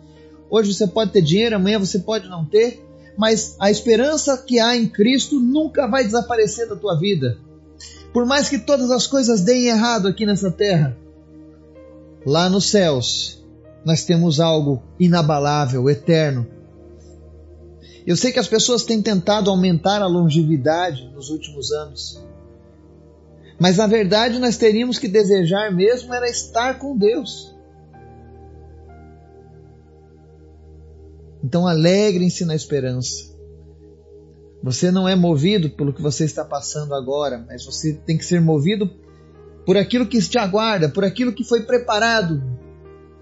Hoje 0.51 0.75
você 0.75 0.87
pode 0.87 1.13
ter 1.13 1.23
dinheiro, 1.23 1.57
amanhã 1.57 1.79
você 1.79 1.99
pode 1.99 2.29
não 2.29 2.45
ter, 2.45 2.87
mas 3.17 3.57
a 3.59 3.71
esperança 3.71 4.37
que 4.37 4.61
há 4.61 4.77
em 4.77 4.87
Cristo 4.87 5.41
nunca 5.41 5.87
vai 5.87 6.05
desaparecer 6.05 6.69
da 6.69 6.77
tua 6.77 6.99
vida. 7.01 7.39
Por 8.13 8.27
mais 8.27 8.47
que 8.51 8.59
todas 8.59 8.91
as 8.91 9.07
coisas 9.07 9.41
deem 9.41 9.69
errado 9.69 10.07
aqui 10.07 10.27
nessa 10.27 10.51
terra, 10.51 10.95
lá 12.27 12.51
nos 12.51 12.69
céus 12.69 13.43
nós 13.83 14.05
temos 14.05 14.41
algo 14.41 14.83
inabalável, 15.01 15.89
eterno, 15.89 16.47
eu 18.07 18.17
sei 18.17 18.33
que 18.33 18.39
as 18.39 18.49
pessoas 18.49 18.83
têm 18.83 19.01
tentado 19.01 19.49
aumentar 19.49 20.03
a 20.03 20.07
longevidade 20.07 21.11
nos 21.15 21.31
últimos 21.31 21.73
anos. 21.73 22.23
Mas 23.59 23.79
na 23.79 23.87
verdade 23.87 24.39
nós 24.39 24.57
teríamos 24.57 24.99
que 24.99 25.09
desejar 25.09 25.73
mesmo 25.73 26.13
era 26.13 26.29
estar 26.29 26.79
com 26.79 26.97
Deus. 26.97 27.55
Então 31.43 31.67
alegrem-se 31.67 32.45
na 32.45 32.55
esperança. 32.55 33.33
Você 34.63 34.91
não 34.91 35.09
é 35.09 35.15
movido 35.15 35.71
pelo 35.71 35.93
que 35.93 36.03
você 36.03 36.25
está 36.25 36.45
passando 36.45 36.95
agora, 36.95 37.45
mas 37.47 37.65
você 37.65 37.93
tem 37.93 38.17
que 38.17 38.25
ser 38.25 38.41
movido 38.41 38.91
por 39.65 39.77
aquilo 39.77 40.07
que 40.07 40.21
te 40.21 40.39
aguarda, 40.39 40.89
por 40.89 41.05
aquilo 41.05 41.33
que 41.33 41.45
foi 41.45 41.63
preparado 41.63 42.43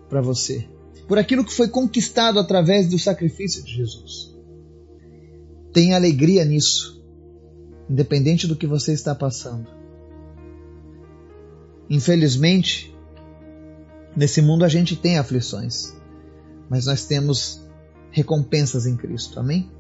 para 0.09 0.21
você, 0.21 0.69
por 1.09 1.19
aquilo 1.19 1.45
que 1.45 1.53
foi 1.53 1.69
conquistado 1.69 2.39
através 2.39 2.89
do 2.89 2.99
sacrifício 2.99 3.63
de 3.65 3.73
Jesus. 3.75 4.32
Tenha 5.73 5.97
alegria 5.97 6.45
nisso, 6.45 7.03
independente 7.89 8.47
do 8.47 8.57
que 8.57 8.67
você 8.67 8.93
está 8.93 9.15
passando. 9.15 9.67
Infelizmente, 11.89 12.95
nesse 14.17 14.43
mundo 14.43 14.65
a 14.65 14.69
gente 14.69 14.97
tem 14.97 15.19
aflições, 15.19 15.95
mas 16.69 16.87
nós 16.87 17.05
temos 17.05 17.63
recompensas 18.11 18.87
em 18.87 18.97
Cristo. 18.97 19.41
Amém? 19.41 19.71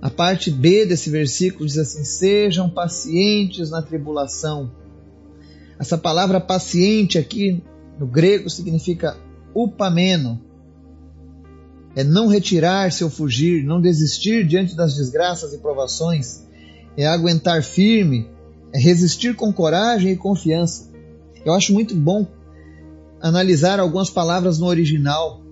A 0.00 0.08
parte 0.08 0.50
B 0.50 0.86
desse 0.86 1.10
versículo 1.10 1.66
diz 1.66 1.76
assim: 1.76 2.04
Sejam 2.04 2.70
pacientes 2.70 3.70
na 3.70 3.82
tribulação. 3.82 4.70
Essa 5.78 5.98
palavra 5.98 6.40
paciente 6.40 7.18
aqui 7.18 7.62
no 7.98 8.06
grego 8.06 8.48
significa 8.48 9.16
upameno, 9.54 10.40
é 12.00 12.04
não 12.04 12.28
retirar-se 12.28 13.04
ou 13.04 13.10
fugir, 13.10 13.62
não 13.62 13.78
desistir 13.78 14.46
diante 14.46 14.74
das 14.74 14.94
desgraças 14.94 15.52
e 15.52 15.58
provações, 15.58 16.42
é 16.96 17.06
aguentar 17.06 17.62
firme, 17.62 18.26
é 18.72 18.78
resistir 18.78 19.36
com 19.36 19.52
coragem 19.52 20.12
e 20.12 20.16
confiança. 20.16 20.88
Eu 21.44 21.52
acho 21.52 21.74
muito 21.74 21.94
bom 21.94 22.26
analisar 23.20 23.78
algumas 23.78 24.08
palavras 24.08 24.58
no 24.58 24.66
original, 24.66 25.42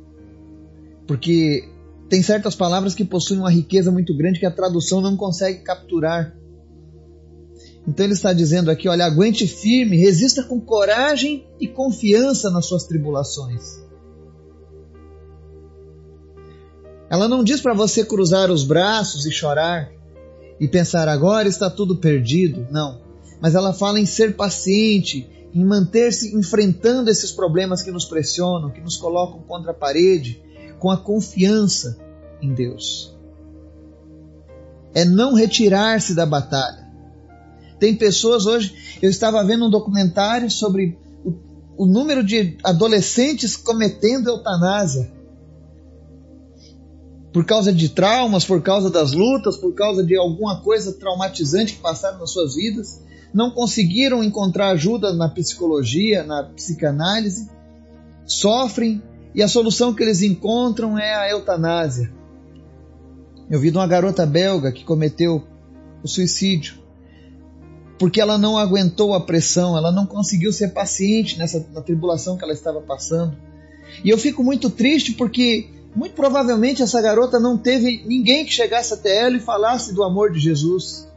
porque 1.07 1.69
tem 2.09 2.23
certas 2.23 2.55
palavras 2.55 2.95
que 2.95 3.05
possuem 3.05 3.41
uma 3.41 3.51
riqueza 3.51 3.91
muito 3.91 4.17
grande 4.17 4.41
que 4.41 4.47
a 4.47 4.51
tradução 4.51 5.03
não 5.03 5.19
consegue 5.19 5.59
capturar. 5.59 6.35
Então 7.87 8.07
ele 8.07 8.15
está 8.15 8.33
dizendo 8.33 8.71
aqui: 8.71 8.89
olha, 8.89 9.05
aguente 9.05 9.47
firme, 9.47 9.99
resista 9.99 10.43
com 10.43 10.59
coragem 10.59 11.47
e 11.61 11.69
confiança 11.69 12.51
nas 12.51 12.65
suas 12.65 12.85
tribulações. 12.85 13.87
Ela 17.11 17.29
não 17.29 17.43
diz 17.43 17.61
para 17.61 17.75
você 17.75 18.05
cruzar 18.05 18.51
os 18.51 18.65
braços 18.65 19.25
e 19.25 19.31
chorar 19.31 19.91
e 20.61 20.67
pensar 20.67 21.09
agora 21.09 21.49
está 21.49 21.71
tudo 21.71 21.97
perdido, 21.97 22.67
não. 22.71 23.01
Mas 23.41 23.55
ela 23.55 23.73
fala 23.73 24.01
em 24.01 24.07
ser 24.07 24.37
paciente, 24.37 25.29
em 25.55 25.65
manter-se 25.65 26.37
enfrentando 26.37 27.09
esses 27.09 27.31
problemas 27.31 27.83
que 27.83 27.91
nos 27.91 28.05
pressionam, 28.05 28.71
que 28.71 28.81
nos 28.81 28.97
colocam 28.97 29.41
contra 29.41 29.71
a 29.71 29.75
parede, 29.75 30.43
com 30.79 30.91
a 30.91 30.97
confiança 30.97 31.99
em 32.43 32.53
Deus. 32.53 33.17
é 34.95 35.05
não 35.05 35.35
retirar-se 35.35 36.15
da 36.15 36.27
batalha. 36.27 36.89
Tem 37.79 37.95
pessoas 37.95 38.47
hoje, 38.47 38.75
eu 39.01 39.09
estava 39.09 39.45
vendo 39.45 39.67
um 39.67 39.71
documentário 39.71 40.51
sobre 40.51 40.99
o, 41.25 41.35
o 41.77 41.87
número 41.87 42.25
de 42.25 42.57
adolescentes 42.65 43.57
cometendo 43.57 44.29
eutanásia. 44.29 45.13
Por 47.33 47.45
causa 47.45 47.73
de 47.73 47.89
traumas, 47.91 48.45
por 48.45 48.63
causa 48.63 48.91
das 48.91 49.13
lutas, 49.13 49.57
por 49.57 49.75
causa 49.75 50.03
de 50.03 50.17
alguma 50.17 50.61
coisa 50.61 50.93
traumatizante 50.93 51.75
que 51.75 51.81
passaram 51.81 52.19
nas 52.19 52.31
suas 52.31 52.55
vidas, 52.55 53.03
não 53.33 53.51
conseguiram 53.51 54.25
encontrar 54.25 54.71
ajuda 54.71 55.13
na 55.13 55.29
psicologia, 55.29 56.25
na 56.25 56.43
psicanálise, 56.45 57.49
sofrem 58.27 59.03
e 59.35 59.43
a 59.43 59.49
solução 59.49 59.95
que 59.95 60.03
eles 60.03 60.23
encontram 60.23 60.99
é 60.99 61.15
a 61.15 61.31
eutanásia. 61.31 62.11
Eu 63.51 63.61
vi 63.61 63.71
de 63.71 63.77
uma 63.77 63.87
garota 63.87 64.25
belga 64.25 64.73
que 64.73 64.85
cometeu 64.85 65.47
o 66.03 66.09
suicídio 66.09 66.79
porque 67.99 68.21
ela 68.21 68.39
não 68.39 68.57
aguentou 68.57 69.13
a 69.13 69.21
pressão, 69.21 69.77
ela 69.77 69.91
não 69.91 70.07
conseguiu 70.07 70.53
ser 70.53 70.69
paciente 70.69 71.37
nessa 71.37 71.67
na 71.73 71.83
tribulação 71.83 72.37
que 72.37 72.45
ela 72.45 72.53
estava 72.53 72.81
passando. 72.81 73.37
E 74.05 74.09
eu 74.09 74.17
fico 74.17 74.45
muito 74.45 74.71
triste 74.71 75.13
porque 75.13 75.69
muito 75.99 76.15
provavelmente 76.15 76.81
essa 76.81 77.03
garota 77.03 77.41
não 77.41 77.59
teve 77.59 78.05
ninguém 78.07 78.45
que 78.45 78.53
chegasse 78.53 78.95
até 78.95 79.25
ela 79.25 79.37
e 79.37 79.41
falasse 79.41 79.93
do 79.93 80.05
amor 80.05 80.31
de 80.31 80.39
Jesus. 80.39 81.09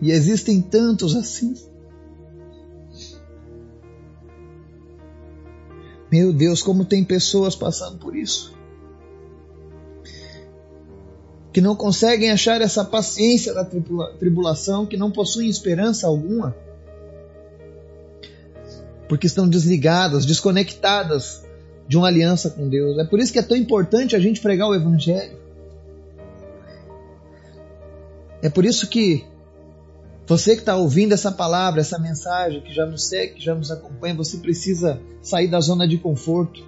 E 0.00 0.10
existem 0.10 0.62
tantos 0.62 1.14
assim. 1.14 1.54
Meu 6.10 6.32
Deus, 6.32 6.62
como 6.62 6.86
tem 6.86 7.04
pessoas 7.04 7.54
passando 7.54 7.98
por 7.98 8.16
isso. 8.16 8.54
Que 11.52 11.60
não 11.60 11.76
conseguem 11.76 12.30
achar 12.30 12.62
essa 12.62 12.82
paciência 12.82 13.52
da 13.52 13.62
tribulação, 14.18 14.86
que 14.86 14.96
não 14.96 15.10
possuem 15.10 15.50
esperança 15.50 16.06
alguma. 16.06 16.56
Porque 19.08 19.26
estão 19.26 19.48
desligadas, 19.48 20.26
desconectadas 20.26 21.44
de 21.86 21.96
uma 21.96 22.06
aliança 22.06 22.50
com 22.50 22.68
Deus. 22.68 22.98
É 22.98 23.04
por 23.04 23.18
isso 23.18 23.32
que 23.32 23.38
é 23.38 23.42
tão 23.42 23.56
importante 23.56 24.14
a 24.14 24.18
gente 24.18 24.40
pregar 24.40 24.68
o 24.68 24.74
Evangelho. 24.74 25.38
É 28.42 28.48
por 28.48 28.64
isso 28.64 28.86
que 28.88 29.24
você 30.26 30.54
que 30.54 30.60
está 30.60 30.76
ouvindo 30.76 31.14
essa 31.14 31.32
palavra, 31.32 31.80
essa 31.80 31.98
mensagem, 31.98 32.60
que 32.60 32.74
já 32.74 32.84
nos 32.84 33.08
segue, 33.08 33.34
que 33.34 33.44
já 33.44 33.54
nos 33.54 33.70
acompanha, 33.70 34.14
você 34.14 34.36
precisa 34.36 35.00
sair 35.22 35.48
da 35.48 35.58
zona 35.58 35.88
de 35.88 35.96
conforto. 35.96 36.62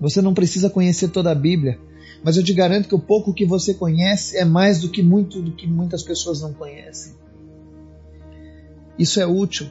Você 0.00 0.22
não 0.22 0.32
precisa 0.32 0.70
conhecer 0.70 1.08
toda 1.08 1.30
a 1.30 1.34
Bíblia, 1.34 1.78
mas 2.24 2.38
eu 2.38 2.42
te 2.42 2.54
garanto 2.54 2.88
que 2.88 2.94
o 2.94 2.98
pouco 2.98 3.34
que 3.34 3.44
você 3.44 3.74
conhece 3.74 4.38
é 4.38 4.46
mais 4.46 4.80
do 4.80 4.88
que 4.88 5.02
muito 5.02 5.42
do 5.42 5.52
que 5.52 5.66
muitas 5.66 6.02
pessoas 6.02 6.40
não 6.40 6.54
conhecem. 6.54 7.12
Isso 8.98 9.20
é 9.20 9.26
útil. 9.26 9.70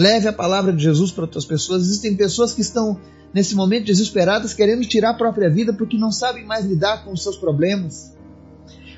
Leve 0.00 0.28
a 0.28 0.32
palavra 0.32 0.72
de 0.72 0.82
Jesus 0.82 1.12
para 1.12 1.24
outras 1.24 1.44
pessoas. 1.44 1.82
Existem 1.82 2.16
pessoas 2.16 2.54
que 2.54 2.62
estão 2.62 2.98
nesse 3.34 3.54
momento 3.54 3.84
desesperadas, 3.84 4.54
querendo 4.54 4.80
tirar 4.86 5.10
a 5.10 5.14
própria 5.14 5.50
vida 5.50 5.74
porque 5.74 5.98
não 5.98 6.10
sabem 6.10 6.42
mais 6.42 6.64
lidar 6.64 7.04
com 7.04 7.12
os 7.12 7.22
seus 7.22 7.36
problemas. 7.36 8.16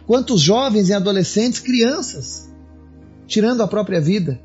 Quantos 0.06 0.40
jovens 0.40 0.90
e 0.90 0.92
adolescentes, 0.92 1.58
crianças, 1.58 2.48
tirando 3.26 3.64
a 3.64 3.66
própria 3.66 4.00
vida, 4.00 4.40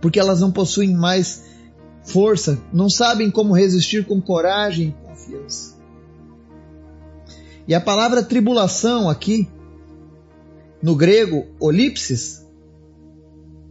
porque 0.00 0.18
elas 0.18 0.40
não 0.40 0.50
possuem 0.50 0.92
mais 0.92 1.44
força, 2.02 2.60
não 2.72 2.90
sabem 2.90 3.30
como 3.30 3.54
resistir 3.54 4.04
com 4.04 4.20
coragem 4.20 4.88
e 4.88 5.06
confiança. 5.06 5.76
E 7.68 7.72
a 7.72 7.80
palavra 7.80 8.20
tribulação 8.20 9.08
aqui, 9.08 9.48
no 10.82 10.96
grego, 10.96 11.46
olipsis, 11.60 12.43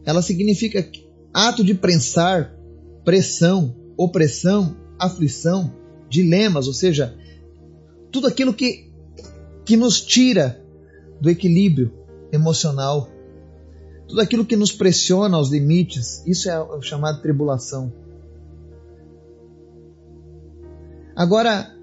ela 0.05 0.21
significa 0.21 0.87
ato 1.33 1.63
de 1.63 1.73
prensar, 1.73 2.55
pressão, 3.03 3.75
opressão, 3.97 4.75
aflição, 4.99 5.73
dilemas, 6.09 6.67
ou 6.67 6.73
seja, 6.73 7.17
tudo 8.11 8.27
aquilo 8.27 8.53
que, 8.53 8.91
que 9.65 9.75
nos 9.75 10.01
tira 10.01 10.61
do 11.19 11.29
equilíbrio, 11.29 11.91
emocional. 12.31 13.09
Tudo 14.07 14.21
aquilo 14.21 14.45
que 14.45 14.55
nos 14.55 14.71
pressiona 14.71 15.37
aos 15.37 15.49
limites, 15.49 16.21
isso 16.25 16.49
é 16.49 16.59
o 16.59 16.81
chamado 16.81 17.21
tribulação. 17.21 17.93
Agora, 21.15 21.73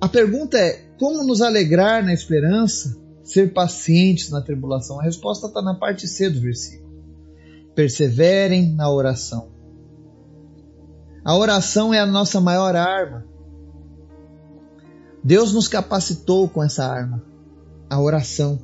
a 0.00 0.08
pergunta 0.08 0.58
é: 0.58 0.84
como 0.98 1.24
nos 1.24 1.42
alegrar 1.42 2.04
na 2.04 2.12
esperança, 2.12 2.96
ser 3.24 3.52
pacientes 3.52 4.30
na 4.30 4.40
tribulação? 4.40 5.00
A 5.00 5.02
resposta 5.02 5.46
está 5.46 5.60
na 5.60 5.74
parte 5.74 6.06
C 6.06 6.30
do 6.30 6.40
versículo. 6.40 6.89
Perseverem 7.80 8.74
na 8.74 8.92
oração. 8.92 9.48
A 11.24 11.34
oração 11.34 11.94
é 11.94 11.98
a 11.98 12.04
nossa 12.04 12.38
maior 12.38 12.76
arma. 12.76 13.24
Deus 15.24 15.54
nos 15.54 15.66
capacitou 15.66 16.46
com 16.46 16.62
essa 16.62 16.84
arma, 16.84 17.24
a 17.88 17.98
oração. 17.98 18.60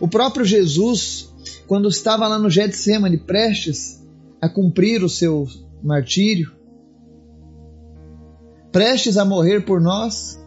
O 0.00 0.08
próprio 0.08 0.42
Jesus, 0.42 1.30
quando 1.66 1.86
estava 1.86 2.26
lá 2.26 2.38
no 2.38 2.48
Getsemane, 2.48 3.18
prestes 3.18 4.02
a 4.40 4.48
cumprir 4.48 5.04
o 5.04 5.08
seu 5.10 5.46
martírio, 5.82 6.50
prestes 8.72 9.18
a 9.18 9.24
morrer 9.26 9.66
por 9.66 9.82
nós, 9.82 10.42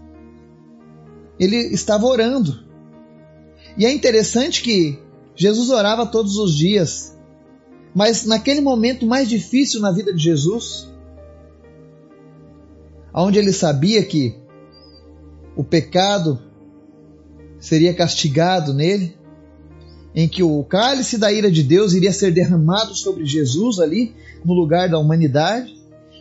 ele 1.39 1.57
estava 1.57 2.07
orando. 2.07 2.57
E 3.77 3.85
é 3.85 3.93
interessante 3.93 4.63
que 4.63 4.97
Jesus 5.35 5.69
orava 5.69 6.07
todos 6.07 6.37
os 6.37 6.57
dias, 6.57 7.13
mas 7.93 8.25
naquele 8.25 8.61
momento 8.61 9.05
mais 9.05 9.29
difícil 9.29 9.79
na 9.79 9.91
vida 9.91 10.13
de 10.13 10.21
Jesus, 10.21 10.89
onde 13.13 13.37
ele 13.37 13.53
sabia 13.53 14.03
que 14.03 14.35
o 15.55 15.63
pecado 15.63 16.39
seria 17.59 17.93
castigado 17.93 18.73
nele, 18.73 19.15
em 20.15 20.27
que 20.27 20.43
o 20.43 20.63
cálice 20.63 21.17
da 21.17 21.31
ira 21.31 21.51
de 21.51 21.63
Deus 21.63 21.93
iria 21.93 22.11
ser 22.11 22.31
derramado 22.31 22.95
sobre 22.95 23.25
Jesus 23.25 23.79
ali, 23.79 24.15
no 24.43 24.53
lugar 24.53 24.89
da 24.89 24.99
humanidade, 24.99 25.73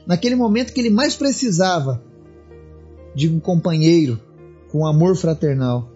naquele 0.06 0.34
momento 0.34 0.72
que 0.72 0.80
ele 0.80 0.90
mais 0.90 1.16
precisava 1.16 2.02
de 3.14 3.28
um 3.28 3.40
companheiro 3.40 4.20
com 4.70 4.86
amor 4.86 5.16
fraternal. 5.16 5.90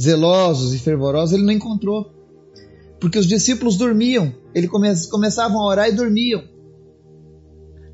Zelosos 0.00 0.74
e 0.74 0.78
fervorosos, 0.78 1.34
ele 1.34 1.44
não 1.44 1.52
encontrou. 1.52 2.17
Porque 3.00 3.18
os 3.18 3.26
discípulos 3.26 3.76
dormiam, 3.76 4.34
ele 4.54 4.66
come 4.66 4.88
começavam 5.08 5.60
a 5.60 5.66
orar 5.66 5.88
e 5.88 5.92
dormiam. 5.92 6.42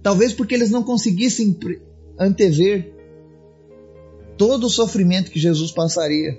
Talvez 0.03 0.33
porque 0.33 0.55
eles 0.55 0.71
não 0.71 0.83
conseguissem 0.83 1.59
antever 2.19 2.93
todo 4.37 4.67
o 4.67 4.71
sofrimento 4.71 5.31
que 5.31 5.39
Jesus 5.39 5.71
passaria. 5.73 6.39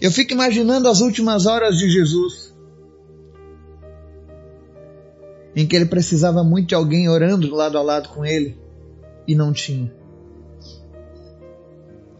Eu 0.00 0.10
fico 0.10 0.32
imaginando 0.32 0.88
as 0.88 1.00
últimas 1.00 1.46
horas 1.46 1.78
de 1.78 1.88
Jesus, 1.88 2.54
em 5.54 5.66
que 5.66 5.74
ele 5.74 5.86
precisava 5.86 6.44
muito 6.44 6.68
de 6.68 6.74
alguém 6.74 7.08
orando 7.08 7.54
lado 7.54 7.78
a 7.78 7.82
lado 7.82 8.08
com 8.10 8.24
ele 8.24 8.58
e 9.26 9.34
não 9.34 9.52
tinha. 9.52 9.92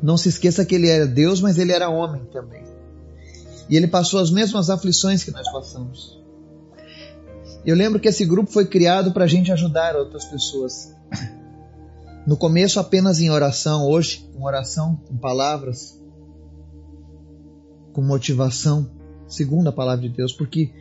Não 0.03 0.16
se 0.16 0.31
esqueça 0.31 0.64
que 0.64 0.74
ele 0.74 0.88
era 0.88 1.07
Deus, 1.07 1.40
mas 1.40 1.59
ele 1.59 1.72
era 1.72 1.90
homem 1.90 2.24
também. 2.33 2.70
E 3.71 3.77
ele 3.77 3.87
passou 3.87 4.19
as 4.19 4.33
mesmas 4.33 4.69
aflições 4.69 5.23
que 5.23 5.31
nós 5.31 5.51
passamos. 5.53 6.21
Eu 7.65 7.77
lembro 7.77 8.01
que 8.01 8.09
esse 8.09 8.25
grupo 8.25 8.51
foi 8.51 8.67
criado 8.67 9.13
para 9.13 9.25
a 9.25 9.29
gente 9.29 9.53
ajudar 9.53 9.95
outras 9.95 10.25
pessoas. 10.25 10.93
No 12.27 12.37
começo 12.37 12.81
apenas 12.81 13.21
em 13.21 13.31
oração, 13.31 13.89
hoje 13.89 14.29
com 14.35 14.45
oração, 14.45 14.97
com 15.07 15.17
palavras, 15.17 15.99
com 17.93 18.03
motivação, 18.03 18.91
segundo 19.29 19.69
a 19.69 19.73
palavra 19.73 20.09
de 20.09 20.17
Deus, 20.17 20.33
porque 20.33 20.73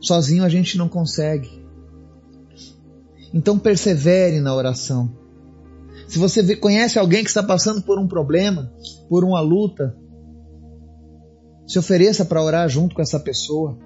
sozinho 0.00 0.44
a 0.44 0.48
gente 0.48 0.76
não 0.76 0.88
consegue. 0.88 1.64
Então 3.32 3.58
persevere 3.58 4.40
na 4.40 4.54
oração. 4.54 5.10
Se 6.08 6.18
você 6.18 6.56
conhece 6.56 6.98
alguém 6.98 7.22
que 7.22 7.30
está 7.30 7.42
passando 7.42 7.82
por 7.82 7.98
um 7.98 8.08
problema, 8.08 8.72
por 9.08 9.24
uma 9.24 9.40
luta, 9.40 9.96
se 11.70 11.78
ofereça 11.78 12.24
para 12.24 12.42
orar 12.42 12.68
junto 12.68 12.96
com 12.96 13.00
essa 13.00 13.20
pessoa. 13.20 13.78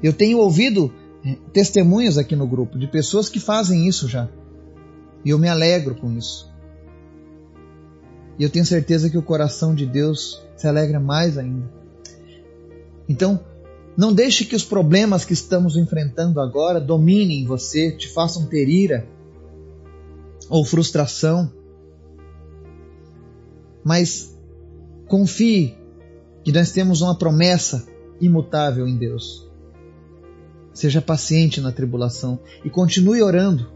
Eu 0.00 0.12
tenho 0.12 0.38
ouvido 0.38 0.94
eh, 1.26 1.36
testemunhos 1.52 2.16
aqui 2.16 2.36
no 2.36 2.46
grupo 2.46 2.78
de 2.78 2.86
pessoas 2.86 3.28
que 3.28 3.40
fazem 3.40 3.88
isso 3.88 4.06
já. 4.06 4.28
E 5.24 5.30
eu 5.30 5.38
me 5.38 5.48
alegro 5.48 5.96
com 5.96 6.12
isso. 6.12 6.48
E 8.38 8.44
eu 8.44 8.48
tenho 8.48 8.64
certeza 8.64 9.10
que 9.10 9.18
o 9.18 9.22
coração 9.22 9.74
de 9.74 9.84
Deus 9.84 10.40
se 10.56 10.68
alegra 10.68 11.00
mais 11.00 11.36
ainda. 11.36 11.68
Então, 13.08 13.40
Não 13.96 14.12
deixe 14.12 14.44
que 14.44 14.56
os 14.56 14.64
problemas 14.64 15.24
que 15.24 15.34
estamos 15.34 15.76
enfrentando 15.76 16.40
agora 16.40 16.80
dominem 16.80 17.44
você, 17.44 17.90
te 17.90 18.08
façam 18.08 18.46
ter 18.46 18.66
ira 18.66 19.06
ou 20.48 20.64
frustração. 20.64 21.52
Mas 23.84 24.34
confie 25.08 25.81
que 26.44 26.52
nós 26.52 26.72
temos 26.72 27.00
uma 27.00 27.16
promessa 27.16 27.86
imutável 28.20 28.86
em 28.86 28.96
Deus. 28.96 29.48
Seja 30.72 31.02
paciente 31.02 31.60
na 31.60 31.72
tribulação 31.72 32.40
e 32.64 32.70
continue 32.70 33.22
orando. 33.22 33.70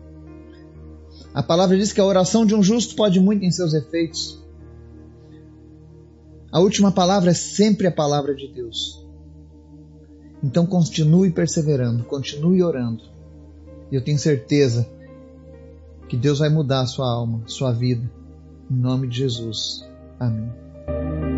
A 1.34 1.42
palavra 1.42 1.76
diz 1.76 1.92
que 1.92 2.00
a 2.00 2.04
oração 2.04 2.46
de 2.46 2.54
um 2.54 2.62
justo 2.62 2.96
pode 2.96 3.20
muito 3.20 3.44
em 3.44 3.50
seus 3.50 3.74
efeitos. 3.74 4.42
A 6.50 6.60
última 6.60 6.90
palavra 6.90 7.32
é 7.32 7.34
sempre 7.34 7.86
a 7.86 7.92
palavra 7.92 8.34
de 8.34 8.48
Deus. 8.48 9.04
Então 10.42 10.64
continue 10.64 11.30
perseverando, 11.30 12.04
continue 12.04 12.62
orando. 12.62 13.02
E 13.90 13.94
eu 13.94 14.02
tenho 14.02 14.18
certeza 14.18 14.88
que 16.08 16.16
Deus 16.16 16.38
vai 16.38 16.48
mudar 16.48 16.80
a 16.80 16.86
sua 16.86 17.12
alma, 17.12 17.42
sua 17.46 17.72
vida. 17.72 18.10
Em 18.70 18.76
nome 18.76 19.08
de 19.08 19.18
Jesus. 19.18 19.86
Amém. 20.18 21.35